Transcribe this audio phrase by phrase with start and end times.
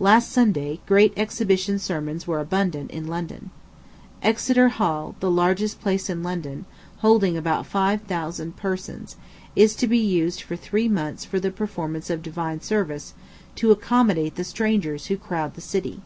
[0.00, 3.50] Last Sunday, "great exhibition" sermons were abundant in London.
[4.22, 6.64] Exeter Hal, the largest place in London,
[7.00, 9.16] holding about five thousand persons,
[9.54, 13.12] is to be used for three months for the performance of divine service,
[13.56, 16.00] to accommodate the strangers who crowd the city.